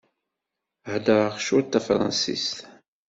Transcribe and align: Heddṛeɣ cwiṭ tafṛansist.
Heddṛeɣ 0.89 1.35
cwiṭ 1.45 1.67
tafṛansist. 1.71 2.57